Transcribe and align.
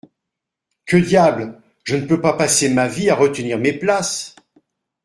Que 0.87 0.97
diable! 0.97 1.61
je 1.83 1.95
ne 1.95 2.07
peux 2.07 2.19
pas 2.19 2.33
passer 2.33 2.69
ma 2.69 2.87
vie 2.87 3.11
à 3.11 3.15
retenir 3.15 3.59
mes 3.59 3.73
places. 3.73 4.35